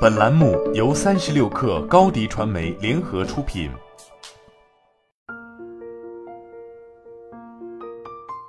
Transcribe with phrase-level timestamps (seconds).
[0.00, 3.68] 本栏目由三十六氪高低传媒联合出品。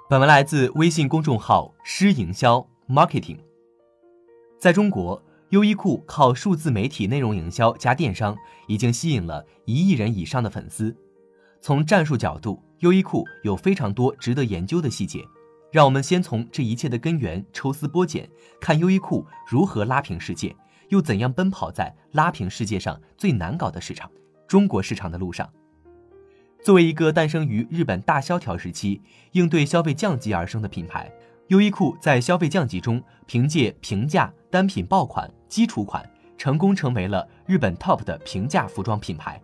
[0.08, 3.40] 本文来自微信公众号“诗营销 ”Marketing。
[4.60, 8.38] 在中国，优衣库靠数字媒体内容营销加电商，
[8.68, 10.96] 已经吸引了一亿人以上的粉丝。
[11.62, 15.26] 从战术角度，优衣库有非常多值得研究的细节。
[15.72, 18.30] 让我们先从这一切的根源抽丝剥茧，
[18.60, 20.56] 看优衣库如何拉平世界。
[20.90, 24.12] 又怎样奔跑在拉平世界上最难搞的市场——
[24.48, 25.50] 中国市场的路上？
[26.62, 31.10] 作为一个诞生于日本大萧条时期、应对消费降级而生的品牌，
[31.48, 36.08] 优衣库在消费降级中，凭借平价单品爆款、基础款，
[36.38, 39.42] 成功成为了日本 TOP 的平价服装品牌。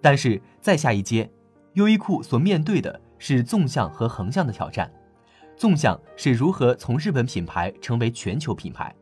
[0.00, 1.30] 但是再下一阶，
[1.74, 4.90] 优衣库所面对的是纵向和横向的挑战。
[5.58, 8.94] 纵向是如何从日本品牌成为全球品牌。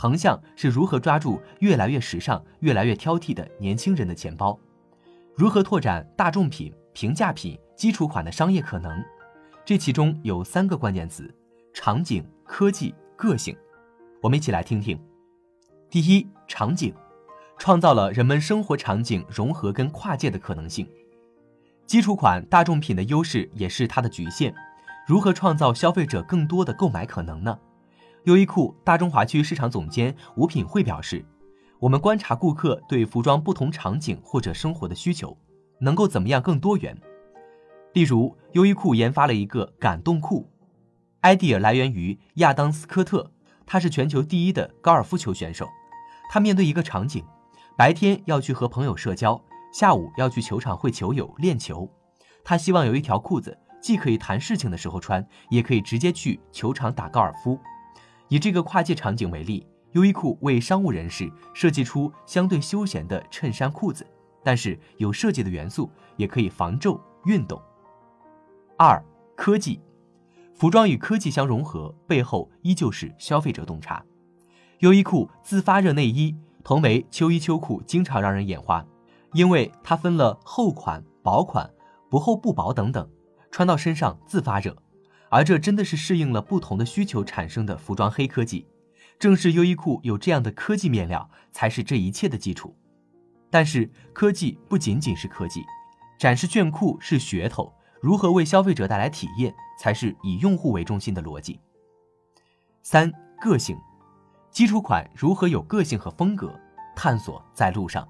[0.00, 4.58] 横向是如何抓住越来越时尚、越来越挑剔的年轻人的钱包，
[5.36, 9.04] 如何拓展大众品、平价品、基础款的商业可能？
[9.62, 11.30] 这其中有三个关键词：
[11.74, 13.54] 场景、科技、个性。
[14.22, 14.98] 我们一起来听听。
[15.90, 16.94] 第一，场景，
[17.58, 20.88] 创造了人们生活场景融合跟跨界的可能性。
[21.86, 24.54] 基础款、大众品的优势也是它的局限，
[25.06, 27.58] 如何创造消费者更多的购买可能呢？
[28.24, 31.24] 优衣库大中华区市场总监吴品慧表示
[31.80, 35.34] ：“我们观察顾客对服装不同场景或者生活的需求，
[35.78, 36.94] 能够怎么样更多元？
[37.94, 40.46] 例如，优衣库研发了一个感动裤
[41.22, 43.32] ，idea 来源于亚当斯科特，
[43.64, 45.66] 他是全球第一的高尔夫球选手。
[46.30, 47.24] 他面对一个场景，
[47.74, 51.90] 白天要去和朋友社交，下午要去球场会球友练球。
[52.44, 57.58] 他希望有一条裤子，既可以谈事情的时候穿，也可以直接去球场打高尔夫。”
[58.30, 64.06] 以这个跨界场景为例，优衣库为商务人士设计出相对休闲的衬衫裤子，
[64.44, 67.60] 但是有设计的元素，也可以防皱运动。
[68.78, 69.04] 二、
[69.36, 69.80] 科技，
[70.54, 74.02] 服装与科技相融合，背后依旧是消费者洞察。
[74.78, 78.86] 优衣库自发热内衣，同为秋衣秋裤，经常让人眼花，
[79.32, 81.68] 因为它分了厚款、薄款、
[82.08, 83.10] 不厚不薄等等，
[83.50, 84.76] 穿到身上自发热。
[85.30, 88.66] 而这真的是适应了不同的需求产生的服装黑科技，
[89.18, 92.76] 正是优衣库有这样的科技面料，才是这一切的基础。
[93.48, 95.64] 但是科技不仅仅是科技，
[96.18, 101.60] 展示炫酷是噱头，如何为消费者带来体验，才是以用户为中心的逻辑。
[102.82, 103.78] 三个性，
[104.50, 106.52] 基础款如何有个性和风格，
[106.96, 108.08] 探索在路上。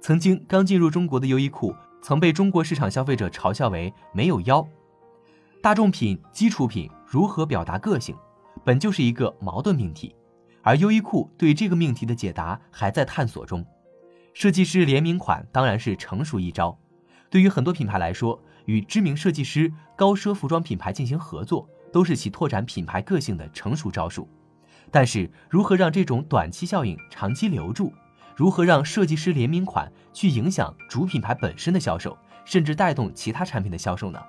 [0.00, 4.64] 曾经刚进入中国的优衣库，曾被中国市场消费者嘲笑为没有腰。
[5.66, 8.14] 大众品、基础品如何表达个性，
[8.64, 10.14] 本就是一个矛盾命题，
[10.62, 13.66] 而优衣库对这个命题的解答还在探索中。
[14.32, 16.78] 设计师联名款当然是成熟一招，
[17.28, 24.28] 对于很多品牌来说，与知名设计师、高奢服装品牌进行合作，都是其拓展品牌个性的成熟招数。
[24.92, 27.92] 但是，如何让这种短期效应长期留住？
[28.36, 34.22] 如何让设计师联名款去影响主品牌本身的销售，甚至带动其他产品的销售呢？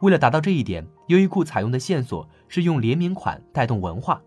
[0.00, 4.22] 为了达到这一点，优衣库采用的线索是用联名款带动文化，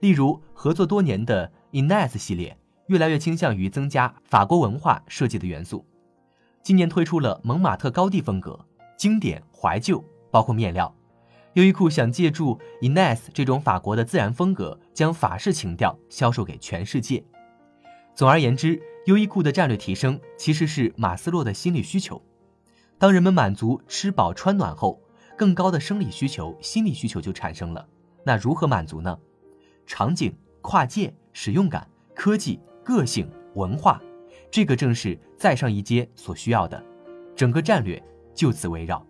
[0.00, 2.56] 例如合作多年的 Ines 系列，
[2.86, 5.84] 越来越倾向于增加法国文化设计的元素。
[6.62, 8.64] 今年推出了蒙马特高地风格，
[8.96, 10.94] 经典怀旧，包括面料。
[11.54, 17.24] 优衣库想借助 Ines 这种法国的自然风格，将法式情调销售给全世界。
[18.14, 22.22] 总而言之，优衣库的战略提升其实是马斯洛的心理需求。
[22.98, 25.00] 当人们满足吃饱穿暖后，
[25.38, 27.88] 更高的生理需求、心理需求就产生了。
[28.24, 29.16] 那如何满足呢？
[29.86, 34.02] 场景、跨界、使用感、科技、个性、文化，
[34.50, 36.84] 这个正是再上一阶所需要的。
[37.36, 38.02] 整个战略
[38.34, 39.06] 就此围绕。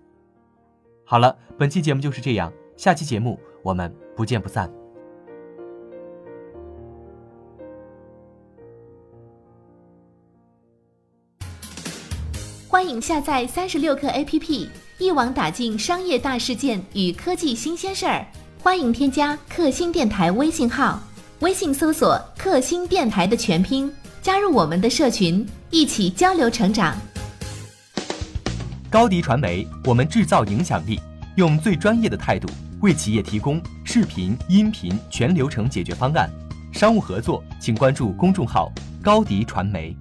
[1.05, 4.71] 好了，本期节目就是这样，下期节目我们不见不散。
[12.69, 14.69] 欢迎下载三十六课 APP。
[15.01, 18.27] 一网打尽商业大事件与科技新鲜事儿，
[18.61, 21.01] 欢迎添加克星电台微信号，
[21.39, 26.97] 微信搜索“克星电台”的全拼，加入我们的社群，一起交流成长。
[28.91, 31.01] 高迪传媒，我们制造影响力，
[31.37, 32.49] 用最专业的态度
[32.81, 36.29] 为企业提供视频、音频全流程解决方案。
[36.73, 39.97] 商务合作，请关注公众号“高迪传媒”。